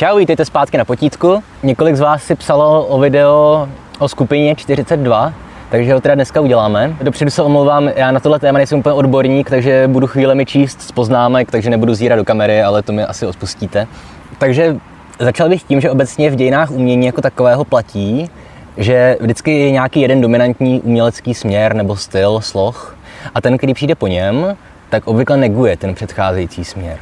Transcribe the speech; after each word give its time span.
Čau, 0.00 0.18
vítejte 0.18 0.44
zpátky 0.44 0.78
na 0.78 0.84
potítku. 0.84 1.42
Několik 1.62 1.96
z 1.96 2.00
vás 2.00 2.22
si 2.22 2.34
psalo 2.34 2.86
o 2.86 2.98
video 3.00 3.68
o 3.98 4.08
skupině 4.08 4.54
42, 4.54 5.32
takže 5.70 5.94
ho 5.94 6.00
teda 6.00 6.14
dneska 6.14 6.40
uděláme. 6.40 6.96
Dopředu 7.02 7.30
se 7.30 7.42
omlouvám, 7.42 7.88
já 7.96 8.10
na 8.10 8.20
tohle 8.20 8.38
téma 8.38 8.58
nejsem 8.58 8.78
úplně 8.78 8.92
odborník, 8.92 9.50
takže 9.50 9.88
budu 9.88 10.06
chvílemi 10.06 10.46
číst 10.46 10.82
z 10.82 10.92
poznámek, 10.92 11.50
takže 11.50 11.70
nebudu 11.70 11.94
zírat 11.94 12.16
do 12.16 12.24
kamery, 12.24 12.62
ale 12.62 12.82
to 12.82 12.92
mi 12.92 13.04
asi 13.04 13.26
odpustíte. 13.26 13.86
Takže 14.38 14.76
začal 15.18 15.48
bych 15.48 15.62
tím, 15.62 15.80
že 15.80 15.90
obecně 15.90 16.30
v 16.30 16.36
dějinách 16.36 16.70
umění 16.70 17.06
jako 17.06 17.20
takového 17.20 17.64
platí, 17.64 18.30
že 18.76 19.16
vždycky 19.20 19.58
je 19.58 19.70
nějaký 19.70 20.00
jeden 20.00 20.20
dominantní 20.20 20.80
umělecký 20.80 21.34
směr 21.34 21.74
nebo 21.74 21.96
styl, 21.96 22.40
sloh 22.40 22.96
a 23.34 23.40
ten, 23.40 23.58
který 23.58 23.74
přijde 23.74 23.94
po 23.94 24.06
něm, 24.06 24.56
tak 24.90 25.06
obvykle 25.06 25.36
neguje 25.36 25.76
ten 25.76 25.94
předcházející 25.94 26.64
směr. 26.64 26.98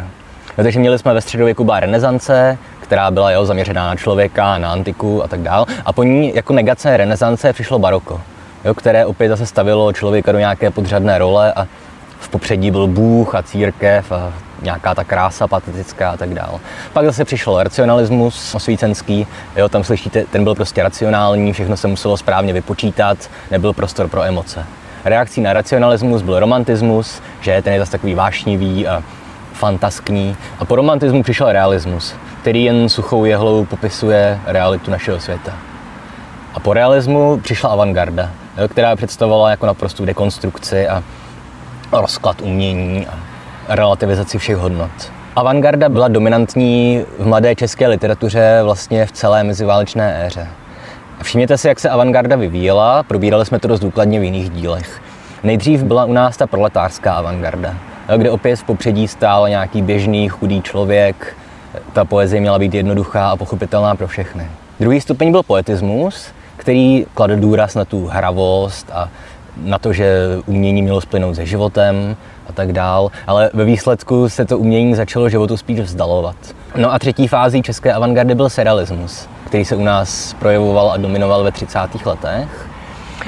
No, 0.58 0.64
takže 0.64 0.78
měli 0.80 0.98
jsme 0.98 1.14
ve 1.14 1.20
středověku 1.20 1.64
byla 1.64 1.80
renesance, 1.80 2.58
která 2.80 3.10
byla 3.10 3.30
jeho 3.30 3.46
zaměřená 3.46 3.86
na 3.86 3.96
člověka, 3.96 4.58
na 4.58 4.72
antiku 4.72 5.24
a 5.24 5.28
tak 5.28 5.40
dál. 5.40 5.66
A 5.84 5.92
po 5.92 6.02
ní 6.02 6.32
jako 6.34 6.52
negace 6.52 6.96
renesance 6.96 7.52
přišlo 7.52 7.78
baroko, 7.78 8.20
jo, 8.64 8.74
které 8.74 9.06
opět 9.06 9.28
zase 9.28 9.46
stavilo 9.46 9.92
člověka 9.92 10.32
do 10.32 10.38
nějaké 10.38 10.70
podřadné 10.70 11.18
role 11.18 11.52
a 11.52 11.66
v 12.20 12.28
popředí 12.28 12.70
byl 12.70 12.86
Bůh 12.86 13.34
a 13.34 13.42
církev 13.42 14.12
a 14.12 14.32
nějaká 14.62 14.94
ta 14.94 15.04
krása 15.04 15.46
patetická 15.46 16.10
a 16.10 16.16
tak 16.16 16.34
dál. 16.34 16.60
Pak 16.92 17.04
zase 17.04 17.24
přišel 17.24 17.62
racionalismus 17.62 18.54
osvícenský, 18.54 19.26
jo, 19.56 19.68
tam 19.68 19.84
slyšíte, 19.84 20.24
ten 20.24 20.44
byl 20.44 20.54
prostě 20.54 20.82
racionální, 20.82 21.52
všechno 21.52 21.76
se 21.76 21.88
muselo 21.88 22.16
správně 22.16 22.52
vypočítat, 22.52 23.30
nebyl 23.50 23.72
prostor 23.72 24.08
pro 24.08 24.22
emoce. 24.22 24.66
Reakcí 25.04 25.40
na 25.40 25.52
racionalismus 25.52 26.22
byl 26.22 26.40
romantismus, 26.40 27.22
že 27.40 27.62
ten 27.62 27.72
je 27.72 27.78
zase 27.78 27.92
takový 27.92 28.14
vášnivý 28.14 28.86
a 28.86 29.02
fantaskní. 29.58 30.36
A 30.58 30.64
po 30.64 30.76
romantismu 30.76 31.22
přišel 31.22 31.52
realismus, 31.52 32.14
který 32.40 32.64
jen 32.64 32.88
suchou 32.88 33.24
jehlou 33.24 33.64
popisuje 33.64 34.40
realitu 34.46 34.90
našeho 34.90 35.20
světa. 35.20 35.52
A 36.54 36.60
po 36.60 36.72
realismu 36.72 37.40
přišla 37.42 37.70
avantgarda, 37.70 38.30
která 38.68 38.96
představovala 38.96 39.50
jako 39.50 39.66
naprostou 39.66 40.04
dekonstrukci 40.04 40.88
a 40.88 41.02
rozklad 41.92 42.40
umění 42.40 43.06
a 43.06 43.18
relativizaci 43.68 44.38
všech 44.38 44.56
hodnot. 44.56 44.90
Avantgarda 45.36 45.88
byla 45.88 46.08
dominantní 46.08 47.04
v 47.18 47.26
mladé 47.26 47.54
české 47.54 47.88
literatuře 47.88 48.60
vlastně 48.62 49.06
v 49.06 49.12
celé 49.12 49.44
meziválečné 49.44 50.26
éře. 50.26 50.48
Všimněte 51.22 51.58
si, 51.58 51.68
jak 51.68 51.80
se 51.80 51.90
avantgarda 51.90 52.36
vyvíjela, 52.36 53.02
probírali 53.02 53.46
jsme 53.46 53.58
to 53.58 53.68
dost 53.68 53.80
důkladně 53.80 54.20
v 54.20 54.24
jiných 54.24 54.50
dílech. 54.50 55.02
Nejdřív 55.42 55.82
byla 55.82 56.04
u 56.04 56.12
nás 56.12 56.36
ta 56.36 56.46
proletářská 56.46 57.14
avantgarda, 57.14 57.74
kde 58.16 58.30
opět 58.30 58.56
v 58.56 58.64
popředí 58.64 59.08
stál 59.08 59.48
nějaký 59.48 59.82
běžný, 59.82 60.28
chudý 60.28 60.62
člověk. 60.62 61.36
Ta 61.92 62.04
poezie 62.04 62.40
měla 62.40 62.58
být 62.58 62.74
jednoduchá 62.74 63.30
a 63.30 63.36
pochopitelná 63.36 63.94
pro 63.94 64.06
všechny. 64.06 64.46
Druhý 64.80 65.00
stupeň 65.00 65.30
byl 65.30 65.42
poetismus, 65.42 66.26
který 66.56 67.06
kladl 67.14 67.36
důraz 67.36 67.74
na 67.74 67.84
tu 67.84 68.06
hravost 68.06 68.90
a 68.92 69.08
na 69.56 69.78
to, 69.78 69.92
že 69.92 70.22
umění 70.46 70.82
mělo 70.82 71.00
splynout 71.00 71.36
se 71.36 71.46
životem 71.46 72.16
a 72.48 72.52
tak 72.52 72.72
dál, 72.72 73.10
ale 73.26 73.50
ve 73.54 73.64
výsledku 73.64 74.28
se 74.28 74.44
to 74.44 74.58
umění 74.58 74.94
začalo 74.94 75.28
životu 75.28 75.56
spíš 75.56 75.80
vzdalovat. 75.80 76.36
No 76.76 76.92
a 76.92 76.98
třetí 76.98 77.28
fází 77.28 77.62
české 77.62 77.92
avantgardy 77.92 78.34
byl 78.34 78.48
serialismus, 78.48 79.28
který 79.46 79.64
se 79.64 79.76
u 79.76 79.84
nás 79.84 80.34
projevoval 80.38 80.90
a 80.90 80.96
dominoval 80.96 81.44
ve 81.44 81.52
30. 81.52 81.78
letech. 82.04 82.68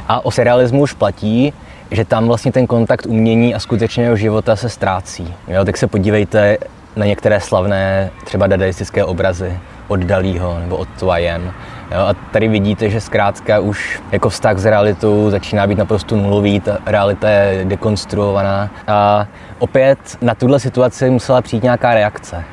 A 0.09 0.25
o 0.25 0.31
serialismu 0.31 0.83
už 0.83 0.92
platí, 0.92 1.53
že 1.91 2.05
tam 2.05 2.27
vlastně 2.27 2.53
ten 2.53 2.67
kontakt 2.67 3.07
umění 3.07 3.55
a 3.55 3.59
skutečného 3.59 4.17
života 4.17 4.57
se 4.57 4.69
ztrácí. 4.69 5.35
Jo, 5.49 5.65
tak 5.65 5.77
se 5.77 5.87
podívejte 5.87 6.59
na 6.97 7.07
některé 7.07 7.41
slavné 7.41 8.11
třeba 8.25 8.47
dadaistické 8.47 9.05
obrazy 9.05 9.59
od 9.89 10.00
Dalího 10.00 10.59
nebo 10.61 10.77
od 10.77 10.89
Twayen. 10.99 11.53
Jo, 11.91 11.99
a 11.99 12.15
tady 12.33 12.49
vidíte, 12.49 12.91
že 12.91 13.00
zkrátka 13.00 13.59
už 13.59 14.03
jako 14.12 14.29
vztah 14.29 14.59
s 14.59 14.65
realitou 14.65 15.31
začíná 15.31 15.67
být 15.67 15.79
naprosto 15.79 16.17
nulový, 16.17 16.61
ta 16.61 16.79
realita 16.87 17.29
je 17.29 17.65
dekonstruovaná. 17.65 18.71
A 18.87 19.27
opět 19.59 19.99
na 20.21 20.34
tuhle 20.34 20.61
situaci 20.61 21.11
musela 21.11 21.43
přijít 21.43 21.62
nějaká 21.62 21.95
reakce. 21.95 22.45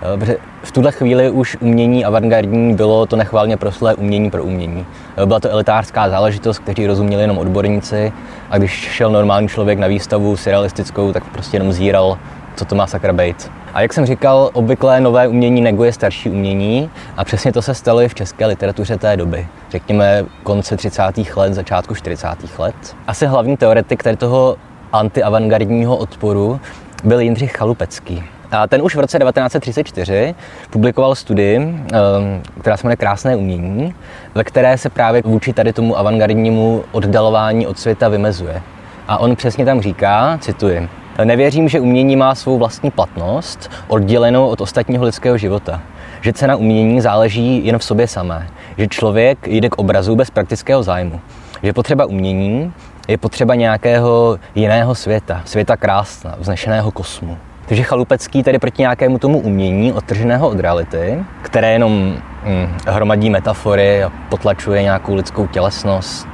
Protože 0.00 0.36
v 0.62 0.72
tuhle 0.72 0.92
chvíli 0.92 1.30
už 1.30 1.56
umění 1.60 2.04
avantgardní 2.04 2.74
bylo 2.74 3.06
to 3.06 3.16
nechválně 3.16 3.56
proslé 3.56 3.94
umění 3.94 4.30
pro 4.30 4.44
umění. 4.44 4.86
Jo, 5.18 5.26
byla 5.26 5.40
to 5.40 5.50
elitářská 5.50 6.08
záležitost, 6.10 6.58
kteří 6.58 6.86
rozuměli 6.86 7.22
jenom 7.22 7.38
odborníci 7.38 8.12
a 8.50 8.58
když 8.58 8.72
šel 8.72 9.10
normální 9.10 9.48
člověk 9.48 9.78
na 9.78 9.86
výstavu 9.86 10.36
surrealistickou, 10.36 11.12
tak 11.12 11.24
prostě 11.24 11.56
jenom 11.56 11.72
zíral, 11.72 12.18
co 12.56 12.64
to 12.64 12.74
má 12.74 12.86
sakra 12.86 13.12
být. 13.12 13.50
A 13.74 13.80
jak 13.80 13.92
jsem 13.92 14.06
říkal, 14.06 14.50
obvykle 14.52 15.00
nové 15.00 15.28
umění 15.28 15.60
neguje 15.60 15.92
starší 15.92 16.30
umění 16.30 16.90
a 17.16 17.24
přesně 17.24 17.52
to 17.52 17.62
se 17.62 17.74
stalo 17.74 18.02
i 18.02 18.08
v 18.08 18.14
české 18.14 18.46
literatuře 18.46 18.96
té 18.96 19.16
doby. 19.16 19.46
Řekněme 19.70 20.24
konce 20.42 20.76
30. 20.76 21.02
let, 21.36 21.54
začátku 21.54 21.94
40. 21.94 22.28
let. 22.58 22.74
Asi 23.06 23.26
hlavní 23.26 23.56
teoretik 23.56 24.02
tady 24.02 24.16
toho 24.16 24.56
antiavantgardního 24.92 25.96
odporu 25.96 26.60
byl 27.04 27.20
Jindřich 27.20 27.52
Chalupecký. 27.52 28.24
A 28.50 28.66
ten 28.66 28.82
už 28.82 28.96
v 28.96 29.00
roce 29.00 29.18
1934 29.18 30.34
publikoval 30.70 31.14
studii, 31.14 31.56
ehm, 31.56 32.42
která 32.60 32.76
se 32.76 32.86
jmenuje 32.86 32.96
Krásné 32.96 33.36
umění, 33.36 33.94
ve 34.34 34.44
které 34.44 34.78
se 34.78 34.90
právě 34.90 35.22
vůči 35.24 35.52
tady 35.52 35.72
tomu 35.72 35.98
avantgardnímu 35.98 36.84
oddalování 36.92 37.66
od 37.66 37.78
světa 37.78 38.08
vymezuje. 38.08 38.62
A 39.08 39.18
on 39.18 39.36
přesně 39.36 39.64
tam 39.64 39.80
říká, 39.80 40.38
cituji, 40.40 40.88
Nevěřím, 41.24 41.68
že 41.68 41.80
umění 41.80 42.16
má 42.16 42.34
svou 42.34 42.58
vlastní 42.58 42.90
platnost, 42.90 43.70
oddělenou 43.88 44.46
od 44.46 44.60
ostatního 44.60 45.04
lidského 45.04 45.38
života. 45.38 45.82
Že 46.20 46.32
cena 46.32 46.56
umění 46.56 47.00
záleží 47.00 47.66
jen 47.66 47.78
v 47.78 47.84
sobě 47.84 48.08
samé. 48.08 48.46
Že 48.78 48.88
člověk 48.88 49.48
jde 49.48 49.68
k 49.68 49.78
obrazu 49.78 50.16
bez 50.16 50.30
praktického 50.30 50.82
zájmu. 50.82 51.20
Že 51.62 51.72
potřeba 51.72 52.04
umění 52.04 52.72
je 53.08 53.18
potřeba 53.18 53.54
nějakého 53.54 54.38
jiného 54.54 54.94
světa, 54.94 55.42
světa 55.44 55.76
krásna, 55.76 56.36
vznešeného 56.38 56.90
kosmu. 56.90 57.38
Takže 57.66 57.82
Chalupecký 57.82 58.42
tedy 58.42 58.58
proti 58.58 58.82
nějakému 58.82 59.18
tomu 59.18 59.38
umění, 59.38 59.92
odtrženého 59.92 60.48
od 60.48 60.60
reality, 60.60 61.24
které 61.42 61.72
jenom 61.72 62.16
hm, 62.44 62.68
hromadí 62.86 63.30
metafory 63.30 64.04
a 64.04 64.12
potlačuje 64.28 64.82
nějakou 64.82 65.14
lidskou 65.14 65.46
tělesnost, 65.46 66.28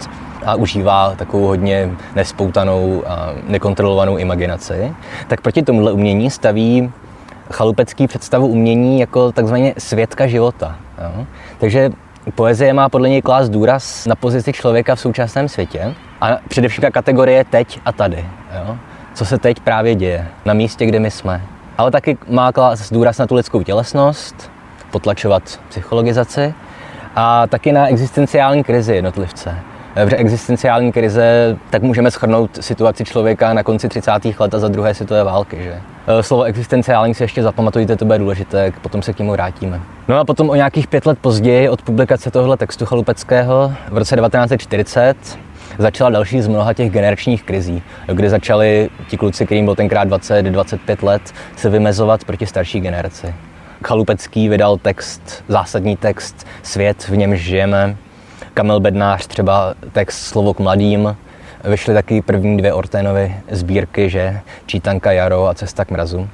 a 0.47 0.55
užívá 0.55 1.15
takovou 1.17 1.47
hodně 1.47 1.91
nespoutanou 2.15 3.03
a 3.07 3.35
nekontrolovanou 3.49 4.17
imaginaci, 4.17 4.95
tak 5.29 5.41
proti 5.41 5.63
tomuhle 5.63 5.93
umění 5.93 6.31
staví 6.31 6.93
chalupecký 7.53 8.07
představu 8.07 8.47
umění 8.47 9.01
jako 9.01 9.33
takzvaně 9.33 9.75
světka 9.79 10.27
života. 10.27 10.77
Jo? 10.99 11.27
Takže 11.59 11.91
poezie 12.35 12.73
má 12.73 12.89
podle 12.89 13.09
něj 13.09 13.23
klást 13.23 13.49
důraz 13.49 14.07
na 14.07 14.15
pozici 14.15 14.53
člověka 14.53 14.95
v 14.95 15.01
současném 15.01 15.49
světě 15.49 15.95
a 16.21 16.39
především 16.49 16.85
kategorie 16.93 17.45
teď 17.45 17.81
a 17.85 17.93
tady. 17.93 18.27
Jo? 18.59 18.77
Co 19.15 19.25
se 19.25 19.39
teď 19.39 19.61
právě 19.61 19.95
děje, 19.95 20.29
na 20.45 20.55
místě, 20.55 20.87
kde 20.87 21.01
my 21.01 21.11
jsme. 21.11 21.43
Ale 21.79 21.91
taky 21.91 22.19
má 22.29 22.53
klást 22.53 22.93
důraz 22.93 23.19
na 23.19 23.27
tu 23.27 23.35
lidskou 23.35 23.63
tělesnost, 23.63 24.51
potlačovat 24.91 25.61
psychologizaci 25.69 26.55
a 27.17 27.47
taky 27.47 27.73
na 27.73 27.89
existenciální 27.89 28.65
krizi 28.65 28.95
jednotlivce 28.95 29.57
v 29.97 30.13
existenciální 30.13 30.93
krize, 30.93 31.57
tak 31.71 31.83
můžeme 31.83 32.11
schrnout 32.11 32.65
situaci 32.65 33.05
člověka 33.05 33.55
na 33.55 33.63
konci 33.63 33.89
30. 33.89 34.11
let 34.39 34.55
a 34.55 34.59
za 34.59 34.69
druhé 34.69 34.95
světové 34.95 35.25
války. 35.25 35.63
Že? 35.63 35.81
E, 36.07 36.23
slovo 36.23 36.43
existenciální 36.43 37.15
si 37.15 37.23
ještě 37.23 37.43
zapamatujte, 37.43 37.97
to 37.97 38.05
bude 38.05 38.19
důležité, 38.19 38.73
potom 38.83 39.03
se 39.03 39.13
k 39.13 39.19
němu 39.19 39.33
vrátíme. 39.33 39.81
No 40.09 40.19
a 40.19 40.25
potom 40.25 40.51
o 40.51 40.55
nějakých 40.55 40.87
pět 40.87 41.07
let 41.07 41.19
později 41.19 41.69
od 41.69 41.83
publikace 41.83 42.31
tohle 42.31 42.57
textu 42.57 42.87
Chalupeckého 42.87 43.73
v 43.91 43.99
roce 43.99 44.17
1940 44.17 45.17
začala 45.79 46.11
další 46.11 46.43
z 46.43 46.49
mnoha 46.49 46.73
těch 46.73 46.91
generačních 46.91 47.43
krizí, 47.43 47.83
kdy 48.13 48.31
začali 48.31 48.91
ti 49.09 49.17
kluci, 49.17 49.47
kterým 49.47 49.65
byl 49.65 49.75
tenkrát 49.75 50.09
20-25 50.09 51.07
let, 51.07 51.23
se 51.57 51.71
vymezovat 51.71 52.25
proti 52.25 52.47
starší 52.47 52.81
generaci. 52.81 53.35
Chalupecký 53.85 54.49
vydal 54.49 54.77
text, 54.77 55.45
zásadní 55.49 55.97
text 55.97 56.47
Svět, 56.63 57.09
v 57.09 57.17
němž 57.17 57.41
žijeme, 57.41 57.97
Kamil 58.55 58.81
Bednář 58.81 59.27
třeba 59.27 59.75
text 59.93 60.19
Slovo 60.19 60.55
k 60.55 60.61
mladým, 60.61 61.17
vyšly 61.65 61.95
taky 61.95 62.23
první 62.23 62.57
dvě 62.57 62.73
Orténovy 62.73 63.37
sbírky, 63.51 64.11
že 64.11 64.41
Čítanka 64.67 65.13
Jaro 65.13 65.47
a 65.47 65.55
Cesta 65.55 65.85
k 65.85 65.91
mrazu. 65.91 66.29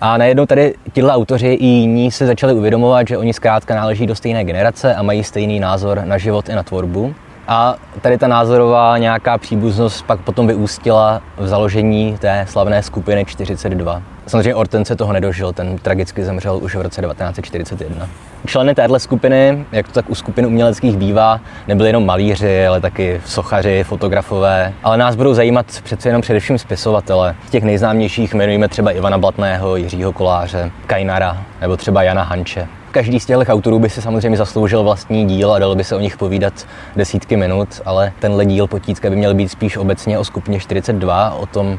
A 0.00 0.16
najednou 0.16 0.46
tady 0.46 0.74
tihle 0.92 1.12
autoři 1.12 1.48
i 1.48 1.66
jiní 1.66 2.10
se 2.10 2.26
začali 2.26 2.54
uvědomovat, 2.54 3.08
že 3.08 3.18
oni 3.18 3.32
zkrátka 3.32 3.74
náleží 3.74 4.06
do 4.06 4.14
stejné 4.14 4.44
generace 4.44 4.94
a 4.94 5.02
mají 5.02 5.24
stejný 5.24 5.60
názor 5.60 6.02
na 6.04 6.18
život 6.18 6.48
i 6.48 6.54
na 6.54 6.62
tvorbu. 6.62 7.14
A 7.52 7.74
tady 8.00 8.18
ta 8.18 8.28
názorová 8.28 8.98
nějaká 8.98 9.38
příbuznost 9.38 10.06
pak 10.06 10.20
potom 10.20 10.46
vyústila 10.46 11.22
v 11.36 11.46
založení 11.46 12.16
té 12.18 12.46
slavné 12.48 12.82
skupiny 12.82 13.24
42. 13.24 14.02
Samozřejmě 14.26 14.54
Orten 14.54 14.84
se 14.84 14.96
toho 14.96 15.12
nedožil, 15.12 15.52
ten 15.52 15.78
tragicky 15.78 16.24
zemřel 16.24 16.58
už 16.62 16.76
v 16.76 16.80
roce 16.80 17.02
1941. 17.02 18.08
Členy 18.46 18.74
téhle 18.74 19.00
skupiny, 19.00 19.66
jak 19.72 19.86
to 19.86 19.92
tak 19.92 20.10
u 20.10 20.14
skupin 20.14 20.46
uměleckých 20.46 20.96
bývá, 20.96 21.40
nebyli 21.68 21.88
jenom 21.88 22.06
malíři, 22.06 22.66
ale 22.66 22.80
taky 22.80 23.20
sochaři, 23.26 23.84
fotografové. 23.84 24.72
Ale 24.82 24.96
nás 24.96 25.16
budou 25.16 25.34
zajímat 25.34 25.66
přece 25.84 26.08
jenom 26.08 26.22
především 26.22 26.58
spisovatele. 26.58 27.34
Těch 27.50 27.64
nejznámějších 27.64 28.34
jmenujeme 28.34 28.68
třeba 28.68 28.90
Ivana 28.90 29.18
Blatného, 29.18 29.76
Jiřího 29.76 30.12
Koláře, 30.12 30.70
Kajnara 30.86 31.36
nebo 31.60 31.76
třeba 31.76 32.02
Jana 32.02 32.22
Hanče. 32.22 32.68
Každý 32.90 33.20
z 33.20 33.26
těchto 33.26 33.52
autorů 33.52 33.78
by 33.78 33.90
si 33.90 34.02
samozřejmě 34.02 34.38
zasloužil 34.38 34.82
vlastní 34.82 35.26
díl 35.26 35.52
a 35.52 35.58
dalo 35.58 35.74
by 35.74 35.84
se 35.84 35.96
o 35.96 36.00
nich 36.00 36.16
povídat 36.16 36.66
desítky 36.96 37.36
minut, 37.36 37.68
ale 37.84 38.12
tenhle 38.18 38.46
díl 38.46 38.66
potítka 38.66 39.10
by 39.10 39.16
měl 39.16 39.34
být 39.34 39.48
spíš 39.48 39.76
obecně 39.76 40.18
o 40.18 40.24
skupině 40.24 40.60
42, 40.60 41.34
o 41.34 41.46
tom, 41.46 41.78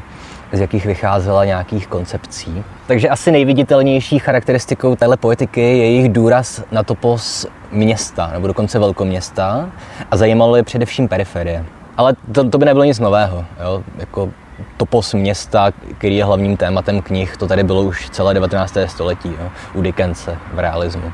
z 0.52 0.60
jakých 0.60 0.86
vycházela 0.86 1.44
nějakých 1.44 1.86
koncepcí. 1.86 2.64
Takže 2.86 3.08
asi 3.08 3.30
nejviditelnější 3.30 4.18
charakteristikou 4.18 4.96
téhle 4.96 5.16
poetiky 5.16 5.60
je 5.60 5.76
jejich 5.76 6.08
důraz 6.08 6.62
na 6.72 6.82
topos 6.82 7.46
města, 7.72 8.30
nebo 8.32 8.46
dokonce 8.46 8.78
velkoměsta 8.78 9.70
a 10.10 10.16
zajímalo 10.16 10.56
je 10.56 10.62
především 10.62 11.08
periferie. 11.08 11.64
Ale 11.96 12.14
to, 12.32 12.50
to 12.50 12.58
by 12.58 12.64
nebylo 12.64 12.84
nic 12.84 12.98
nového. 12.98 13.44
Jo? 13.60 13.82
Jako 13.98 14.30
topos 14.76 15.14
města, 15.14 15.70
který 15.98 16.16
je 16.16 16.24
hlavním 16.24 16.56
tématem 16.56 17.02
knih, 17.02 17.36
to 17.36 17.46
tady 17.46 17.62
bylo 17.62 17.82
už 17.82 18.10
celé 18.10 18.34
19. 18.34 18.76
století 18.86 19.28
jo? 19.28 19.50
u 19.74 19.82
Dickense 19.82 20.36
v 20.54 20.58
realismu. 20.58 21.12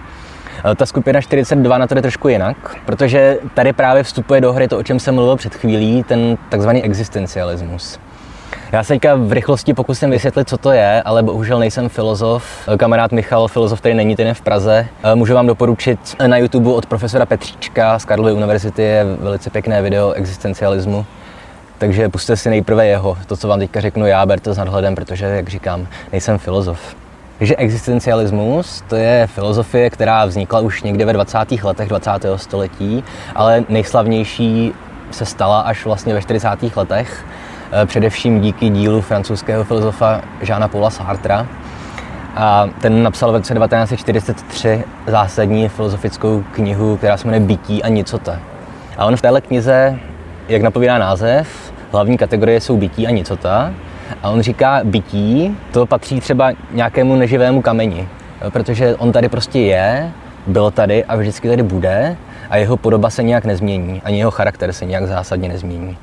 Ta 0.76 0.86
skupina 0.86 1.20
42 1.20 1.78
na 1.78 1.86
to 1.86 1.94
jde 1.94 2.02
trošku 2.02 2.28
jinak, 2.28 2.76
protože 2.86 3.38
tady 3.54 3.72
právě 3.72 4.02
vstupuje 4.02 4.40
do 4.40 4.52
hry 4.52 4.68
to, 4.68 4.78
o 4.78 4.82
čem 4.82 5.00
jsem 5.00 5.14
mluvil 5.14 5.36
před 5.36 5.54
chvílí, 5.54 6.02
ten 6.02 6.38
takzvaný 6.48 6.82
existencialismus. 6.82 7.98
Já 8.72 8.84
se 8.84 8.94
teďka 8.94 9.14
v 9.14 9.32
rychlosti 9.32 9.74
pokusím 9.74 10.10
vysvětlit, 10.10 10.48
co 10.48 10.58
to 10.58 10.72
je, 10.72 11.02
ale 11.02 11.22
bohužel 11.22 11.58
nejsem 11.58 11.88
filozof. 11.88 12.68
Kamarád 12.76 13.12
Michal, 13.12 13.48
filozof, 13.48 13.80
který 13.80 13.94
není 13.94 14.16
ten 14.16 14.34
v 14.34 14.40
Praze. 14.40 14.86
Můžu 15.14 15.34
vám 15.34 15.46
doporučit 15.46 16.16
na 16.26 16.36
YouTube 16.36 16.70
od 16.70 16.86
profesora 16.86 17.26
Petříčka 17.26 17.98
z 17.98 18.04
Karlovy 18.04 18.32
univerzity 18.32 18.82
je 18.82 19.04
velice 19.20 19.50
pěkné 19.50 19.82
video 19.82 20.12
existencialismu. 20.12 21.06
Takže 21.78 22.08
puste 22.08 22.36
si 22.36 22.50
nejprve 22.50 22.86
jeho, 22.86 23.18
to, 23.26 23.36
co 23.36 23.48
vám 23.48 23.58
teďka 23.58 23.80
řeknu 23.80 24.06
já, 24.06 24.26
berte 24.26 24.54
s 24.54 24.58
nadhledem, 24.58 24.94
protože, 24.94 25.24
jak 25.24 25.48
říkám, 25.48 25.86
nejsem 26.12 26.38
filozof. 26.38 26.96
Takže 27.38 27.56
existencialismus 27.56 28.84
to 28.88 28.96
je 28.96 29.26
filozofie, 29.26 29.90
která 29.90 30.24
vznikla 30.24 30.60
už 30.60 30.82
někde 30.82 31.04
ve 31.04 31.12
20. 31.12 31.38
letech 31.62 31.88
20. 31.88 32.10
století, 32.36 33.04
ale 33.34 33.64
nejslavnější 33.68 34.72
se 35.10 35.24
stala 35.24 35.60
až 35.60 35.84
vlastně 35.84 36.14
ve 36.14 36.22
40. 36.22 36.76
letech 36.76 37.24
Eh, 37.72 37.86
především 37.86 38.40
díky 38.40 38.68
dílu 38.68 39.00
francouzského 39.00 39.64
filozofa 39.64 40.20
Žána 40.40 40.68
Paula 40.68 40.90
Sartra. 40.90 41.46
A 42.36 42.68
ten 42.80 43.02
napsal 43.02 43.30
v 43.30 43.34
roce 43.34 43.54
1943 43.54 44.84
zásadní 45.06 45.68
filozofickou 45.68 46.44
knihu, 46.52 46.96
která 46.96 47.16
se 47.16 47.28
jmenuje 47.28 47.40
Bytí 47.40 47.82
a 47.82 47.88
nicota. 47.88 48.38
A 48.98 49.06
on 49.06 49.16
v 49.16 49.22
téhle 49.22 49.40
knize, 49.40 49.98
jak 50.48 50.62
napovídá 50.62 50.98
název, 50.98 51.67
hlavní 51.92 52.18
kategorie 52.18 52.60
jsou 52.60 52.76
bytí 52.76 53.06
a 53.06 53.10
nicota. 53.10 53.72
A 54.22 54.30
on 54.30 54.40
říká, 54.40 54.80
bytí, 54.84 55.56
to 55.72 55.86
patří 55.86 56.20
třeba 56.20 56.52
nějakému 56.72 57.16
neživému 57.16 57.62
kameni, 57.62 58.08
protože 58.50 58.96
on 58.96 59.12
tady 59.12 59.28
prostě 59.28 59.58
je, 59.58 60.12
byl 60.46 60.70
tady 60.70 61.04
a 61.04 61.16
vždycky 61.16 61.48
tady 61.48 61.62
bude 61.62 62.16
a 62.50 62.56
jeho 62.56 62.76
podoba 62.76 63.10
se 63.10 63.22
nějak 63.22 63.44
nezmění, 63.44 64.02
ani 64.04 64.18
jeho 64.18 64.30
charakter 64.30 64.72
se 64.72 64.84
nějak 64.84 65.06
zásadně 65.06 65.48
nezmění. 65.48 65.96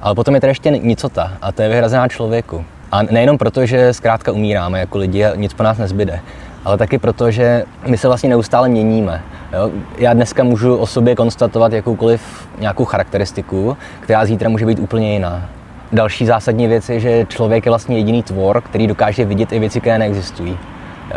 Ale 0.00 0.14
potom 0.14 0.34
je 0.34 0.40
tady 0.40 0.50
ještě 0.50 0.70
nicota 0.70 1.32
a 1.42 1.52
to 1.52 1.62
je 1.62 1.68
vyhrazená 1.68 2.08
člověku. 2.08 2.64
A 2.94 3.02
nejenom 3.02 3.38
proto, 3.38 3.66
že 3.66 3.92
zkrátka 3.92 4.32
umíráme 4.32 4.80
jako 4.80 4.98
lidi 4.98 5.24
a 5.24 5.34
nic 5.36 5.54
po 5.54 5.62
nás 5.62 5.78
nezbyde, 5.78 6.20
ale 6.64 6.78
taky 6.78 6.98
proto, 6.98 7.30
že 7.30 7.64
my 7.86 7.98
se 7.98 8.08
vlastně 8.08 8.28
neustále 8.28 8.68
měníme. 8.68 9.22
Jo? 9.52 9.70
Já 9.98 10.12
dneska 10.12 10.44
můžu 10.44 10.76
o 10.76 10.86
sobě 10.86 11.14
konstatovat 11.14 11.72
jakoukoliv 11.72 12.48
nějakou 12.58 12.84
charakteristiku, 12.84 13.76
která 14.00 14.24
zítra 14.24 14.48
může 14.48 14.66
být 14.66 14.78
úplně 14.78 15.12
jiná. 15.12 15.48
Další 15.92 16.26
zásadní 16.26 16.66
věc 16.66 16.88
je, 16.88 17.00
že 17.00 17.26
člověk 17.28 17.66
je 17.66 17.70
vlastně 17.70 17.96
jediný 17.96 18.22
tvor, 18.22 18.60
který 18.60 18.86
dokáže 18.86 19.24
vidět 19.24 19.52
i 19.52 19.58
věci, 19.58 19.80
které 19.80 19.98
neexistují. 19.98 20.58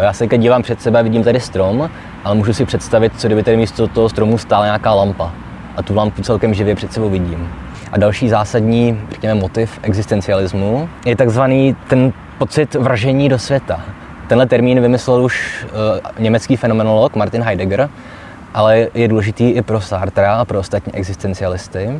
Já 0.01 0.13
se 0.13 0.27
teď 0.27 0.41
dívám 0.41 0.62
před 0.62 0.81
sebe, 0.81 1.03
vidím 1.03 1.24
tady 1.24 1.39
strom, 1.39 1.89
ale 2.24 2.35
můžu 2.35 2.53
si 2.53 2.65
představit, 2.65 3.13
co 3.18 3.27
kdyby 3.27 3.44
tady 3.44 3.57
místo 3.57 3.88
toho 3.88 4.09
stromu 4.09 4.38
stála 4.38 4.65
nějaká 4.65 4.94
lampa. 4.94 5.31
A 5.75 5.83
tu 5.83 5.95
lampu 5.95 6.21
celkem 6.21 6.53
živě 6.53 6.75
před 6.75 6.94
sebou 6.94 7.09
vidím. 7.09 7.50
A 7.92 7.98
další 7.98 8.30
zásadní, 8.30 9.01
řekněme, 9.12 9.36
motiv 9.36 9.80
existencialismu 9.81 10.89
je 11.06 11.16
takzvaný 11.16 11.75
ten 11.88 12.13
pocit 12.38 12.75
vržení 12.75 13.30
do 13.30 13.39
světa. 13.39 13.81
Tenhle 14.28 14.45
termín 14.45 14.81
vymyslel 14.81 15.24
už 15.24 15.66
uh, 15.66 15.72
německý 16.19 16.56
fenomenolog 16.56 17.16
Martin 17.16 17.42
Heidegger, 17.42 17.89
ale 18.54 18.88
je 18.94 19.07
důležitý 19.07 19.50
i 19.50 19.62
pro 19.62 19.81
Sartra 19.81 20.36
a 20.36 20.45
pro 20.45 20.60
ostatní 20.60 20.95
existencialisty. 20.95 22.00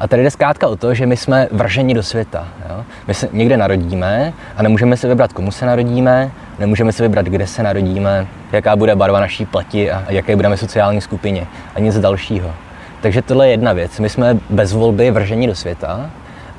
A 0.00 0.08
tady 0.08 0.22
jde 0.22 0.30
zkrátka 0.30 0.68
o 0.68 0.76
to, 0.76 0.94
že 0.94 1.06
my 1.06 1.16
jsme 1.16 1.48
vrženi 1.50 1.94
do 1.94 2.02
světa. 2.02 2.48
Jo? 2.68 2.84
My 3.06 3.14
se 3.14 3.28
někde 3.32 3.56
narodíme 3.56 4.32
a 4.56 4.62
nemůžeme 4.62 4.96
si 4.96 5.08
vybrat, 5.08 5.32
komu 5.32 5.50
se 5.50 5.66
narodíme, 5.66 6.30
nemůžeme 6.58 6.92
si 6.92 7.02
vybrat, 7.02 7.26
kde 7.26 7.46
se 7.46 7.62
narodíme, 7.62 8.26
jaká 8.52 8.76
bude 8.76 8.96
barva 8.96 9.20
naší 9.20 9.46
pleti 9.46 9.90
a 9.90 10.04
jaké 10.08 10.36
budeme 10.36 10.56
sociální 10.56 11.00
skupině 11.00 11.46
a 11.74 11.80
nic 11.80 11.98
dalšího. 11.98 12.54
Takže 13.00 13.22
tohle 13.22 13.46
je 13.46 13.50
jedna 13.50 13.72
věc. 13.72 13.98
My 13.98 14.08
jsme 14.08 14.38
bez 14.50 14.72
volby 14.72 15.10
vrženi 15.10 15.46
do 15.46 15.54
světa, 15.54 16.10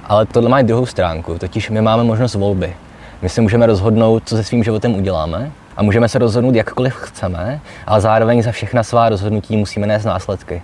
ale 0.05 0.25
tohle 0.25 0.49
má 0.49 0.59
i 0.59 0.63
druhou 0.63 0.85
stránku, 0.85 1.37
totiž 1.37 1.69
my 1.69 1.81
máme 1.81 2.03
možnost 2.03 2.35
volby. 2.35 2.73
My 3.21 3.29
si 3.29 3.41
můžeme 3.41 3.65
rozhodnout, 3.65 4.23
co 4.25 4.35
se 4.35 4.43
svým 4.43 4.63
životem 4.63 4.95
uděláme 4.95 5.51
a 5.77 5.83
můžeme 5.83 6.09
se 6.09 6.19
rozhodnout 6.19 6.55
jakkoliv 6.55 6.95
chceme, 6.95 7.59
ale 7.87 8.01
zároveň 8.01 8.43
za 8.43 8.51
všechna 8.51 8.83
svá 8.83 9.09
rozhodnutí 9.09 9.57
musíme 9.57 9.87
nést 9.87 10.05
následky. 10.05 10.61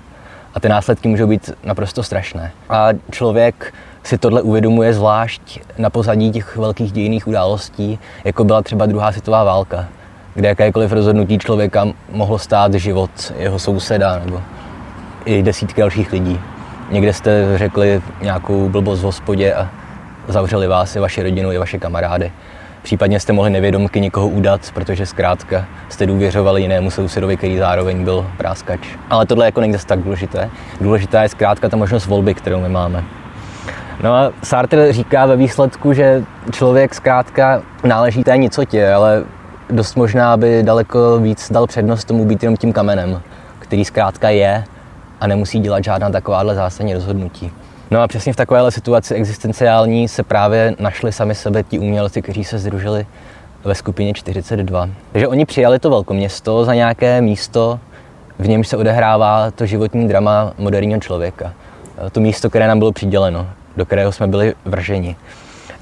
A 0.54 0.60
ty 0.60 0.69
následky 0.69 1.07
můžou 1.07 1.27
být 1.27 1.51
naprosto 1.63 2.04
strašné. 2.04 2.51
A 2.69 2.88
člověk 3.12 3.74
si 4.04 4.18
tohle 4.18 4.42
uvědomuje 4.42 4.94
zvlášť 4.94 5.60
na 5.78 5.89
pozadí 5.89 6.31
těch 6.31 6.57
velkých 6.57 6.92
dějinných 6.92 7.28
událostí, 7.28 8.00
jako 8.24 8.44
byla 8.44 8.62
třeba 8.62 8.86
druhá 8.86 9.12
světová 9.12 9.44
válka, 9.44 9.88
kde 10.33 10.48
jakékoliv 10.48 10.92
rozhodnutí 10.92 11.38
člověka 11.38 11.88
mohlo 12.12 12.39
stát 12.39 12.74
život 12.74 13.12
jeho 13.38 13.60
souseda 13.60 14.19
nebo 14.25 14.42
i 15.25 15.44
desítky 15.44 15.81
dalších 15.81 16.12
lidí. 16.12 16.39
Někde 16.92 17.13
jste 17.13 17.57
řekli 17.57 18.01
nějakou 18.22 18.69
blbost 18.69 19.00
v 19.00 19.04
hospodě 19.04 19.54
a 19.54 19.69
zavřeli 20.27 20.68
vás 20.68 20.95
i 20.95 21.00
vaši 21.00 21.24
rodinu, 21.24 21.51
i 21.51 21.57
vaše 21.57 21.77
kamarády. 21.77 22.31
Případně 22.81 23.19
jste 23.19 23.33
mohli 23.33 23.50
nevědomky 23.50 24.01
někoho 24.01 24.27
udat, 24.27 24.62
protože 24.74 25.06
zkrátka 25.06 25.66
jste 25.89 26.06
důvěřovali 26.06 26.62
jinému 26.62 26.92
sousedovi, 26.92 27.38
který 27.38 27.57
zároveň 27.57 28.04
byl 28.04 28.31
práskač. 28.38 28.80
Ale 29.10 29.25
tohle 29.25 29.45
jako 29.45 29.62
není 29.62 29.74
tak 29.86 30.00
důležité. 30.00 30.50
Důležitá 30.81 31.24
je 31.24 31.30
zkrátka 31.30 31.69
ta 31.69 31.78
možnost 31.78 32.06
volby, 32.06 32.33
kterou 32.33 32.62
my 32.62 32.69
máme. 32.69 33.04
No 34.04 34.13
a 34.13 34.31
Sartre 34.44 34.94
říká 34.94 35.26
ve 35.26 35.35
výsledku, 35.35 35.94
že 35.94 36.23
člověk 36.52 36.95
zkrátka 36.95 37.61
náleží 37.83 38.23
té 38.23 38.38
nicotě, 38.38 38.94
ale 38.94 39.23
dost 39.69 39.95
možná 39.95 40.38
by 40.38 40.64
daleko 40.64 41.19
víc 41.19 41.52
dal 41.52 41.68
přednost 41.68 42.06
tomu 42.06 42.26
být 42.26 42.44
jenom 42.44 42.57
tím 42.57 42.73
kamenem, 42.73 43.21
který 43.59 43.85
zkrátka 43.85 44.30
je 44.30 44.64
a 45.22 45.28
nemusí 45.28 45.60
dělat 45.60 45.84
žádná 45.84 46.10
takováhle 46.10 46.56
zásadní 46.56 46.94
rozhodnutí. 46.94 47.52
No 47.92 48.02
a 48.02 48.07
přesně 48.07 48.34
v 48.34 48.36
takovéhle 48.36 48.72
situaci 48.72 49.16
existenciální 49.16 50.07
se 50.07 50.24
právě 50.24 50.76
našli 50.80 51.12
sami 51.12 51.36
sebe 51.36 51.64
ti 51.64 51.80
umělci, 51.80 52.22
kteří 52.22 52.44
se 52.44 52.60
združili 52.60 53.06
ve 53.64 53.76
skupině 53.76 54.14
42. 54.14 54.90
Takže 55.12 55.28
oni 55.28 55.45
přijali 55.45 55.80
to 55.80 55.90
velkoměsto 55.90 56.66
za 56.66 56.74
nějaké 56.74 57.22
místo, 57.22 57.80
v 58.40 58.48
němž 58.48 58.68
se 58.68 58.78
odehrává 58.78 59.52
to 59.52 59.66
životní 59.66 60.07
drama 60.07 60.54
moderního 60.57 61.00
člověka. 61.00 61.54
To 62.12 62.19
místo, 62.19 62.50
které 62.50 62.68
nám 62.68 62.80
bylo 62.80 62.92
přiděleno, 62.92 63.48
do 63.78 63.86
kterého 63.86 64.12
jsme 64.12 64.28
byli 64.28 64.54
vrženi. 64.66 65.16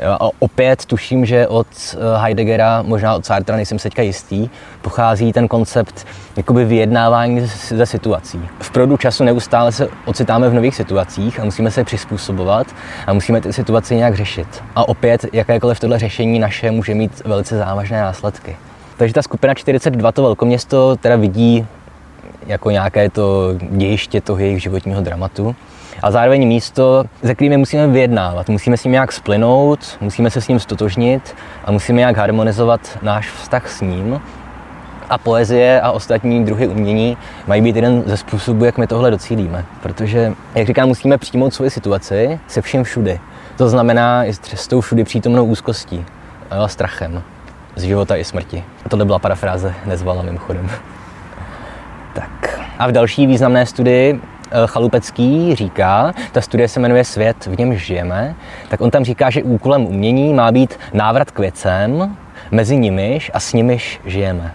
A 0.03 0.29
opět 0.39 0.86
tuším, 0.86 1.25
že 1.25 1.48
od 1.48 1.67
eh, 1.67 1.98
Heideggera, 2.22 2.81
možná 2.81 3.15
od 3.15 3.25
Sartra, 3.25 3.55
nejsem 3.55 3.79
se 3.79 3.83
teďka 3.83 4.01
jistý, 4.01 4.50
pochází 4.81 5.33
ten 5.33 5.48
koncept 5.48 6.07
jakoby 6.38 6.65
vyjednávání 6.65 7.48
ze 7.69 7.86
situací. 7.86 8.41
V 8.60 8.72
produ 8.72 8.98
času 8.98 9.24
neustále 9.24 9.72
se 9.72 9.88
ocitáme 10.05 10.50
v 10.50 10.53
nových 10.53 10.75
situacích 10.75 11.39
a 11.39 11.45
musíme 11.45 11.72
se 11.72 11.83
přizpůsobovat 11.83 12.67
a 13.07 13.13
musíme 13.13 13.41
ty 13.41 13.53
situace 13.53 13.95
nějak 13.95 14.15
řešit. 14.15 14.63
A 14.75 14.88
opět, 14.88 15.25
jakékoliv 15.33 15.79
tohle 15.79 16.00
řešení 16.00 16.39
naše 16.39 16.72
může 16.72 16.95
mít 16.95 17.22
velice 17.25 17.57
závažné 17.57 18.01
následky. 18.01 18.55
Takže 18.98 19.13
ta 19.13 19.22
skupina 19.22 19.53
42, 19.53 20.12
to 20.12 20.24
velkoměsto, 20.24 20.95
teda 20.95 21.15
vidí 21.15 21.67
jako 22.48 22.72
nějaké 22.72 23.10
to 23.10 23.53
dějiště 23.69 24.22
toho 24.22 24.39
jejich 24.39 24.62
životního 24.62 25.01
dramatu 25.01 25.55
a 26.03 26.12
zároveň 26.12 26.48
místo, 26.48 27.03
ze 27.22 27.36
kterými 27.36 27.57
musíme 27.57 27.88
vyjednávat. 27.88 28.50
Musíme 28.50 28.77
s 28.77 28.83
ním 28.83 28.91
nějak 28.91 29.12
splynout, 29.12 29.98
musíme 30.01 30.29
se 30.29 30.41
s 30.41 30.48
ním 30.48 30.60
stotožnit 30.60 31.36
a 31.65 31.72
musíme 31.72 31.98
nějak 31.98 32.17
harmonizovat 32.17 32.98
náš 33.01 33.31
vztah 33.31 33.69
s 33.69 33.81
ním. 33.81 34.22
A 35.10 35.17
poezie 35.17 35.81
a 35.81 35.91
ostatní 35.91 36.45
druhy 36.45 36.67
umění 36.67 37.17
mají 37.48 37.62
být 37.62 37.75
jeden 37.75 38.03
ze 38.05 38.17
způsobů, 38.17 38.65
jak 38.65 38.77
my 38.77 38.88
tohle 38.88 39.12
docílíme. 39.12 39.65
Protože, 39.81 40.33
jak 40.55 40.67
říkám, 40.67 40.88
musíme 40.88 41.17
přijmout 41.17 41.53
svoji 41.53 41.72
situaci 41.72 42.39
se 42.48 42.62
vším 42.62 42.83
všudy. 42.83 43.19
To 43.57 43.69
znamená 43.69 44.25
i 44.25 44.33
s 44.33 44.67
tou 44.67 44.81
všudy 44.81 45.03
přítomnou 45.03 45.45
úzkostí 45.45 46.05
a 46.50 46.67
strachem 46.67 47.24
z 47.75 47.83
života 47.83 48.15
i 48.15 48.24
smrti. 48.24 48.63
A 48.86 48.89
tohle 48.89 49.05
byla 49.05 49.19
parafráze 49.19 49.74
Nezvala 49.86 50.22
mimochodem. 50.22 50.69
tak. 52.13 52.60
A 52.79 52.88
v 52.88 52.91
další 52.91 53.27
významné 53.27 53.65
studii 53.65 54.22
Chalupecký 54.66 55.56
říká, 55.56 56.14
ta 56.32 56.42
studie 56.42 56.68
se 56.68 56.80
jmenuje 56.80 57.04
Svět, 57.04 57.46
v 57.46 57.60
němž 57.60 57.86
žijeme, 57.86 58.36
tak 58.70 58.82
on 58.82 58.92
tam 58.92 59.04
říká, 59.04 59.30
že 59.30 59.44
úkolem 59.44 59.86
umění 59.86 60.34
má 60.34 60.52
být 60.52 60.80
návrat 60.94 61.32
k 61.32 61.40
věcem, 61.40 62.16
mezi 62.52 62.78
nimiž 62.78 63.32
a 63.34 63.40
s 63.40 63.54
nimiž 63.54 64.02
žijeme. 64.06 64.52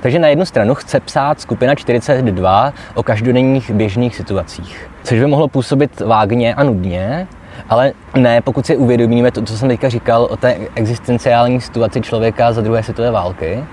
Takže 0.00 0.18
na 0.18 0.28
jednu 0.28 0.44
stranu 0.44 0.74
chce 0.74 1.00
psát 1.00 1.40
skupina 1.40 1.74
42 1.74 2.72
o 2.94 3.02
každodenních 3.02 3.70
běžných 3.70 4.16
situacích, 4.16 4.90
což 5.02 5.18
by 5.18 5.26
mohlo 5.26 5.48
působit 5.48 6.00
vágně 6.00 6.54
a 6.54 6.62
nudně, 6.62 7.26
ale 7.68 7.92
ne, 8.16 8.40
pokud 8.40 8.66
si 8.66 8.76
uvědomíme 8.76 9.30
to, 9.30 9.42
co 9.42 9.58
jsem 9.58 9.68
teďka 9.68 9.88
říkal 9.88 10.22
o 10.30 10.36
té 10.36 10.56
existenciální 10.74 11.60
situaci 11.60 12.00
člověka 12.00 12.52
za 12.52 12.60
druhé 12.60 12.82
světové 12.82 13.10
války, 13.10 13.64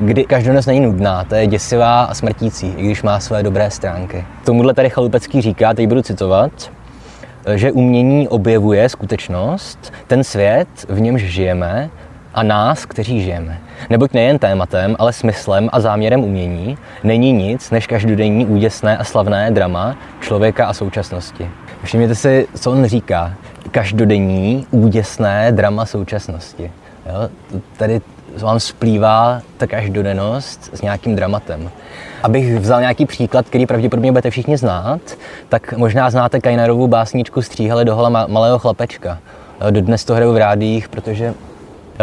kdy 0.00 0.24
každodennost 0.24 0.66
není 0.66 0.80
nudná, 0.80 1.24
to 1.24 1.34
je 1.34 1.46
děsivá 1.46 2.02
a 2.02 2.14
smrtící, 2.14 2.74
i 2.76 2.82
když 2.82 3.02
má 3.02 3.20
své 3.20 3.42
dobré 3.42 3.70
stránky. 3.70 4.24
Tomuhle 4.44 4.74
tady 4.74 4.90
Chalupecký 4.90 5.40
říká, 5.40 5.74
teď 5.74 5.88
budu 5.88 6.02
citovat, 6.02 6.52
že 7.54 7.72
umění 7.72 8.28
objevuje 8.28 8.88
skutečnost, 8.88 9.92
ten 10.06 10.24
svět, 10.24 10.68
v 10.88 11.00
němž 11.00 11.22
žijeme, 11.22 11.90
a 12.34 12.42
nás, 12.42 12.86
kteří 12.86 13.22
žijeme. 13.22 13.58
Neboť 13.90 14.12
nejen 14.12 14.38
tématem, 14.38 14.96
ale 14.98 15.12
smyslem 15.12 15.68
a 15.72 15.80
záměrem 15.80 16.24
umění 16.24 16.78
není 17.04 17.32
nic 17.32 17.70
než 17.70 17.86
každodenní 17.86 18.46
úděsné 18.46 18.98
a 18.98 19.04
slavné 19.04 19.50
drama 19.50 19.96
člověka 20.20 20.66
a 20.66 20.72
současnosti. 20.72 21.50
Všimněte 21.82 22.14
si, 22.14 22.48
co 22.54 22.70
on 22.70 22.84
říká. 22.84 23.34
Každodenní 23.70 24.66
úděsné 24.70 25.52
drama 25.52 25.86
současnosti. 25.86 26.72
Jo? 27.06 27.28
Tady 27.76 28.00
vám 28.36 28.60
splývá 28.60 29.42
ta 29.56 29.66
každodennost 29.66 30.70
s 30.74 30.82
nějakým 30.82 31.16
dramatem. 31.16 31.70
Abych 32.22 32.58
vzal 32.58 32.80
nějaký 32.80 33.06
příklad, 33.06 33.46
který 33.46 33.66
pravděpodobně 33.66 34.12
budete 34.12 34.30
všichni 34.30 34.56
znát, 34.56 35.00
tak 35.48 35.72
možná 35.72 36.10
znáte 36.10 36.40
Kajnarovu 36.40 36.88
básničku 36.88 37.42
Stříhali 37.42 37.84
do 37.84 37.96
hola 37.96 38.26
malého 38.26 38.58
chlapečka. 38.58 39.18
Dodnes 39.70 40.04
to 40.04 40.14
hraju 40.14 40.32
v 40.32 40.36
rádích, 40.36 40.88
protože 40.88 41.34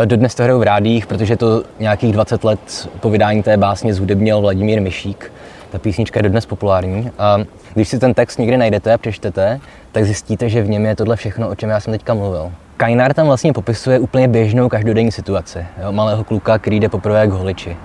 Dodnes 0.06 0.36
to 0.36 0.44
hraju 0.44 0.60
v 0.60 0.64
rádích, 0.64 1.06
protože 1.06 1.38
to 1.38 1.64
nějakých 1.80 2.14
20 2.14 2.44
let 2.44 2.90
po 3.00 3.10
vydání 3.10 3.44
té 3.44 3.58
básně 3.58 3.94
zhudebnil 3.94 4.42
Vladimír 4.42 4.82
Myšík. 4.82 5.32
Ta 5.70 5.80
písnička 5.80 6.20
je 6.20 6.24
dodnes 6.24 6.46
populární. 6.46 7.12
A 7.20 7.38
když 7.74 7.88
si 7.88 8.00
ten 8.00 8.14
text 8.14 8.40
někdy 8.40 8.58
najdete 8.58 8.94
a 8.94 8.98
přečtete, 8.98 9.60
tak 9.92 10.06
zjistíte, 10.06 10.50
že 10.50 10.62
v 10.62 10.70
něm 10.70 10.86
je 10.86 10.96
tohle 10.96 11.16
všechno, 11.16 11.50
o 11.50 11.56
čem 11.56 11.70
já 11.70 11.80
jsem 11.80 11.94
teďka 11.94 12.14
mluvil. 12.14 12.52
Kajnár 12.78 13.14
tam 13.14 13.28
vlastně 13.28 13.54
popisuje 13.54 14.00
úplně 14.00 14.28
běžnou 14.28 14.70
každodenní 14.70 15.12
situaci. 15.12 15.66
Jo, 15.84 15.92
malého 15.92 16.24
kluka, 16.24 16.58
který 16.58 16.80
jde 16.80 16.90
poprvé 16.90 17.28
k 17.28 17.32
holiči. 17.32 17.78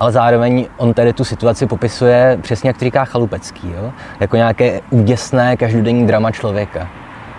Ale 0.00 0.12
zároveň 0.12 0.66
on 0.76 0.94
tady 0.94 1.12
tu 1.12 1.24
situaci 1.24 1.66
popisuje 1.66 2.38
přesně, 2.42 2.68
jak 2.68 2.78
říká 2.78 3.04
Chalupecký, 3.04 3.72
jo? 3.76 3.92
jako 4.20 4.36
nějaké 4.36 4.80
úděsné 4.90 5.56
každodenní 5.56 6.06
drama 6.06 6.30
člověka. 6.30 6.88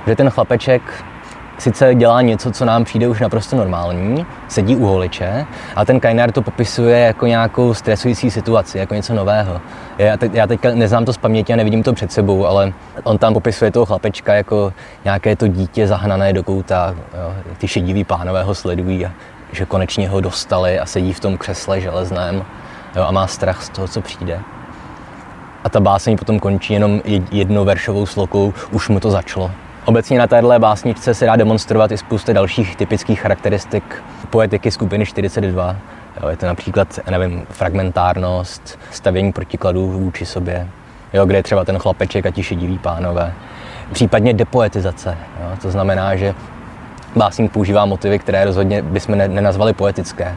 Že 0.07 0.15
ten 0.15 0.29
chlapeček 0.29 0.81
sice 1.57 1.95
dělá 1.95 2.21
něco, 2.21 2.51
co 2.51 2.65
nám 2.65 2.83
přijde 2.83 3.07
už 3.07 3.19
naprosto 3.19 3.55
normální, 3.55 4.25
sedí 4.47 4.75
u 4.75 4.85
holiče, 4.85 5.45
a 5.75 5.85
ten 5.85 5.99
Kajnár 5.99 6.31
to 6.31 6.41
popisuje 6.41 6.99
jako 6.99 7.27
nějakou 7.27 7.73
stresující 7.73 8.31
situaci, 8.31 8.77
jako 8.77 8.93
něco 8.93 9.13
nového. 9.13 9.61
Já, 9.97 10.17
te, 10.17 10.29
já 10.33 10.47
teďka 10.47 10.75
neznám 10.75 11.05
to 11.05 11.13
z 11.13 11.17
paměti 11.17 11.53
a 11.53 11.55
nevidím 11.55 11.83
to 11.83 11.93
před 11.93 12.11
sebou, 12.11 12.45
ale 12.45 12.73
on 13.03 13.17
tam 13.17 13.33
popisuje 13.33 13.71
toho 13.71 13.85
chlapečka 13.85 14.33
jako 14.33 14.73
nějaké 15.03 15.35
to 15.35 15.47
dítě 15.47 15.87
zahnané 15.87 16.33
do 16.33 16.43
kouta, 16.43 16.95
jo, 17.13 17.33
ty 17.57 17.67
šedivý 17.67 18.03
pánové 18.03 18.43
ho 18.43 18.55
sledují 18.55 19.05
a 19.05 19.11
že 19.51 19.65
konečně 19.65 20.09
ho 20.09 20.21
dostali 20.21 20.79
a 20.79 20.85
sedí 20.85 21.13
v 21.13 21.19
tom 21.19 21.37
křesle 21.37 21.81
železném 21.81 22.45
jo, 22.95 23.03
a 23.03 23.11
má 23.11 23.27
strach 23.27 23.63
z 23.63 23.69
toho, 23.69 23.87
co 23.87 24.01
přijde. 24.01 24.39
A 25.63 25.69
ta 25.69 25.79
báseň 25.79 26.17
potom 26.17 26.39
končí 26.39 26.73
jenom 26.73 27.01
jednou 27.31 27.65
veršovou 27.65 28.05
slokou, 28.05 28.53
už 28.71 28.89
mu 28.89 28.99
to 28.99 29.11
začalo. 29.11 29.51
Obecně 29.85 30.19
na 30.19 30.27
téhle 30.27 30.59
básničce 30.59 31.13
se 31.13 31.25
dá 31.25 31.35
demonstrovat 31.35 31.91
i 31.91 31.97
spousta 31.97 32.33
dalších 32.33 32.75
typických 32.75 33.21
charakteristik 33.21 34.03
poetiky 34.29 34.71
skupiny 34.71 35.05
42. 35.05 35.75
Jo, 36.21 36.29
je 36.29 36.37
to 36.37 36.45
například, 36.45 36.99
nevím, 37.11 37.45
fragmentárnost, 37.49 38.79
stavění 38.91 39.31
protikladů 39.31 39.87
vůči 39.87 40.25
sobě, 40.25 40.67
jo, 41.13 41.25
kde 41.25 41.37
je 41.37 41.43
třeba 41.43 41.65
ten 41.65 41.77
chlapeček 41.77 42.25
a 42.25 42.31
ti 42.31 42.43
šediví 42.43 42.77
pánové. 42.77 43.33
Případně 43.91 44.33
depoetizace, 44.33 45.17
jo, 45.41 45.57
to 45.61 45.71
znamená, 45.71 46.15
že 46.15 46.33
básník 47.15 47.51
používá 47.51 47.85
motivy, 47.85 48.19
které 48.19 48.45
rozhodně 48.45 48.81
bychom 48.81 49.17
nenazvali 49.17 49.73
poetické. 49.73 50.35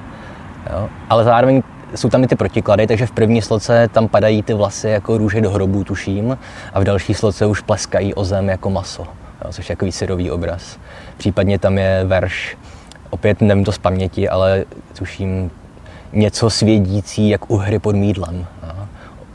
Jo, 0.73 0.89
ale 1.11 1.25
zároveň 1.25 1.63
jsou 1.95 2.09
tam 2.09 2.25
i 2.25 2.27
ty 2.27 2.37
protiklady, 2.37 2.87
takže 2.87 3.07
v 3.07 3.11
první 3.11 3.43
sloce 3.43 3.89
tam 3.93 4.09
padají 4.09 4.43
ty 4.43 4.55
vlasy 4.55 4.89
jako 4.89 5.19
růže 5.19 5.41
do 5.41 5.51
hrobu, 5.51 5.85
tuším, 5.85 6.39
a 6.75 6.81
v 6.81 6.85
další 6.85 7.15
sloce 7.15 7.47
už 7.47 7.61
pleskají 7.61 8.15
o 8.15 8.25
zem 8.25 8.49
jako 8.49 8.71
maso 8.71 9.07
jo, 9.45 9.53
což 9.53 9.69
je 9.69 9.77
takový 9.77 9.93
syrový 9.93 10.31
obraz. 10.31 10.79
Případně 11.17 11.59
tam 11.59 11.79
je 11.79 12.05
verš, 12.05 12.57
opět 13.11 13.41
nevím 13.41 13.65
to 13.65 13.73
z 13.73 13.79
paměti, 13.79 14.29
ale 14.29 14.65
tuším 14.99 15.51
něco 16.13 16.51
svědící, 16.51 17.29
jak 17.29 17.51
u 17.51 17.57
hry 17.57 17.79
pod 17.79 17.97
mídlem. 17.97 18.47
Jo. 18.63 18.87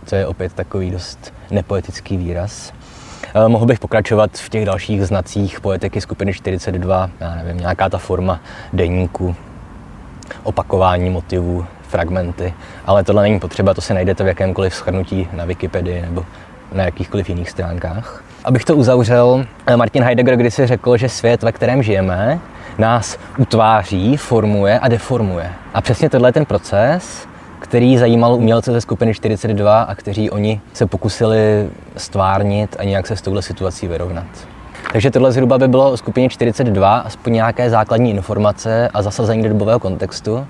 To 0.10 0.16
je 0.16 0.28
opět 0.28 0.54
takový 0.54 0.92
dost 0.92 1.34
nepoetický 1.52 2.18
výraz. 2.18 2.74
E, 3.34 3.48
mohl 3.48 3.66
bych 3.66 3.80
pokračovat 3.80 4.32
v 4.38 4.50
těch 4.50 4.66
dalších 4.66 5.06
znacích 5.06 5.62
poetiky 5.62 6.02
skupiny 6.02 6.34
42, 6.34 7.10
já 7.20 7.36
nevím, 7.36 7.58
nějaká 7.58 7.90
ta 7.90 7.98
forma 7.98 8.40
deníku, 8.74 9.36
opakování 10.44 11.10
motivů, 11.10 11.66
fragmenty, 11.82 12.54
ale 12.86 13.04
tohle 13.04 13.24
není 13.24 13.40
potřeba, 13.40 13.74
to 13.74 13.82
si 13.82 13.94
najdete 13.94 14.24
v 14.24 14.28
jakémkoliv 14.28 14.76
shrnutí 14.76 15.28
na 15.34 15.46
Wikipedii 15.46 16.02
nebo 16.02 16.26
na 16.74 16.84
jakýchkoliv 16.84 17.30
jiných 17.30 17.50
stránkách. 17.50 18.24
Abych 18.44 18.66
to 18.66 18.76
uzavřel, 18.76 19.46
eh, 19.68 19.78
Martin 19.78 20.04
Heidegger 20.04 20.36
kdysi 20.36 20.68
řekl, 20.68 20.98
že 20.98 21.10
svět, 21.10 21.44
ve 21.44 21.52
kterém 21.52 21.84
žijeme, 21.84 22.40
nás 22.78 23.18
utváří, 23.38 24.18
formuje 24.18 24.80
a 24.80 24.88
deformuje. 24.88 25.52
A 25.74 25.82
přesně 25.82 26.10
tohle 26.10 26.30
je 26.30 26.34
ten 26.34 26.46
proces, 26.46 27.28
který 27.60 27.98
zajímal 27.98 28.34
umělce 28.34 28.72
ze 28.72 28.82
skupiny 28.82 29.14
42 29.14 29.82
a 29.82 29.96
kteří 29.96 30.30
oni 30.30 30.62
se 30.74 30.86
pokusili 30.86 31.70
stvárnit 31.98 32.76
a 32.80 32.84
nějak 32.84 33.08
se 33.08 33.16
s 33.16 33.22
touhle 33.22 33.42
situací 33.42 33.88
vyrovnat. 33.88 34.26
Takže 34.92 35.12
tohle 35.12 35.32
zhruba 35.32 35.58
by 35.58 35.68
bylo 35.68 35.92
o 35.92 35.98
skupině 35.98 36.30
42, 36.30 36.98
aspoň 36.98 37.34
nějaké 37.34 37.70
základní 37.70 38.12
informace 38.12 38.90
a 38.94 39.02
zasazení 39.02 39.44
do 39.44 39.50
dobového 39.50 39.80
kontextu. 39.80 40.48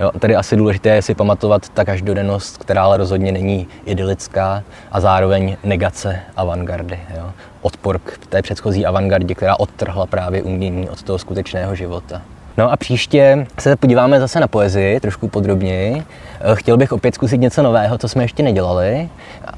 Jo, 0.00 0.10
tady 0.18 0.36
asi 0.36 0.56
důležité 0.56 0.88
je 0.88 1.02
si 1.02 1.14
pamatovat 1.14 1.68
ta 1.68 1.84
každodennost, 1.84 2.56
která 2.58 2.82
ale 2.82 2.96
rozhodně 2.96 3.32
není 3.32 3.68
idylická 3.84 4.62
a 4.92 5.00
zároveň 5.00 5.56
negace 5.64 6.20
avantgardy. 6.36 6.98
Jo. 7.16 7.32
Odpor 7.62 7.98
k 7.98 8.26
té 8.26 8.42
předchozí 8.42 8.86
avantgardě, 8.86 9.34
která 9.34 9.60
odtrhla 9.60 10.06
právě 10.06 10.42
umění 10.42 10.88
od 10.88 11.02
toho 11.02 11.18
skutečného 11.18 11.74
života. 11.74 12.22
No 12.56 12.72
a 12.72 12.76
příště 12.76 13.46
se 13.58 13.76
podíváme 13.76 14.20
zase 14.20 14.40
na 14.40 14.48
poezii 14.48 15.00
trošku 15.00 15.28
podrobněji. 15.28 16.02
Eh, 16.40 16.56
chtěl 16.56 16.76
bych 16.76 16.92
opět 16.92 17.14
zkusit 17.14 17.38
něco 17.38 17.62
nového, 17.62 17.98
co 17.98 18.08
jsme 18.08 18.24
ještě 18.24 18.42
nedělali. 18.42 19.08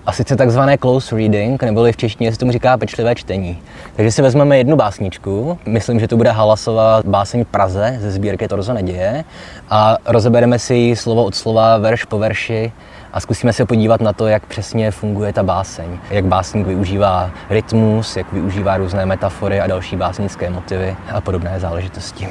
A 0.06 0.12
sice 0.12 0.36
takzvané 0.36 0.78
close 0.78 1.16
reading, 1.16 1.62
neboli 1.62 1.92
v 1.92 1.96
češtině 1.96 2.32
se 2.32 2.38
tomu 2.38 2.52
říká 2.52 2.76
pečlivé 2.76 3.14
čtení. 3.14 3.58
Takže 3.96 4.12
si 4.12 4.22
vezmeme 4.22 4.58
jednu 4.58 4.76
básničku, 4.76 5.58
myslím, 5.66 6.00
že 6.00 6.08
to 6.08 6.16
bude 6.16 6.30
Halasová 6.30 7.02
báseň 7.04 7.44
Praze 7.44 7.96
ze 8.00 8.10
sbírky 8.10 8.48
Torzo 8.48 8.72
neděje 8.72 9.24
a 9.70 9.96
rozebereme 10.06 10.58
si 10.58 10.74
ji 10.74 10.96
slovo 10.96 11.24
od 11.24 11.34
slova, 11.34 11.78
verš 11.78 12.04
po 12.04 12.18
verši 12.18 12.72
a 13.12 13.20
zkusíme 13.20 13.52
se 13.52 13.66
podívat 13.66 14.00
na 14.00 14.12
to, 14.12 14.26
jak 14.26 14.46
přesně 14.46 14.90
funguje 14.90 15.32
ta 15.32 15.42
báseň, 15.42 15.98
jak 16.10 16.24
básník 16.24 16.66
využívá 16.66 17.30
rytmus, 17.50 18.16
jak 18.16 18.32
využívá 18.32 18.76
různé 18.76 19.06
metafory 19.06 19.60
a 19.60 19.66
další 19.66 19.96
básnické 19.96 20.50
motivy 20.50 20.96
a 21.12 21.20
podobné 21.20 21.60
záležitosti. 21.60 22.28